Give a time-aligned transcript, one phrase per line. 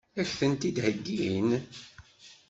[0.19, 1.49] Ad k-tent-id-heggin?